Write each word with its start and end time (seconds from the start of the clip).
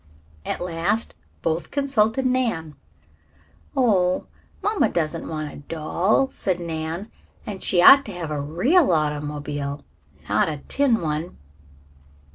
At 0.47 0.59
last 0.61 1.13
both 1.43 1.69
consulted 1.69 2.25
Nan. 2.25 2.73
"Oh, 3.77 4.25
mamma 4.63 4.89
doesn't 4.89 5.27
want 5.27 5.53
a 5.53 5.57
doll," 5.57 6.31
said 6.31 6.59
Nan. 6.59 7.11
"And 7.45 7.61
she 7.63 7.83
ought 7.83 8.03
to 8.05 8.13
have 8.13 8.31
a 8.31 8.41
real 8.41 8.91
automobile, 8.91 9.83
not 10.27 10.49
a 10.49 10.57
tin 10.67 11.01
one." 11.01 11.37